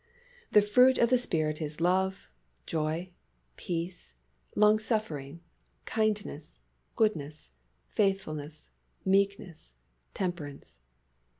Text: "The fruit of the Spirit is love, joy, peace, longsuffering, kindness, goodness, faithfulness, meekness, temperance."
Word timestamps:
"The 0.51 0.63
fruit 0.63 0.97
of 0.97 1.11
the 1.11 1.17
Spirit 1.19 1.61
is 1.61 1.79
love, 1.79 2.27
joy, 2.65 3.11
peace, 3.55 4.15
longsuffering, 4.55 5.41
kindness, 5.85 6.59
goodness, 6.95 7.51
faithfulness, 7.87 8.71
meekness, 9.05 9.75
temperance." 10.15 10.75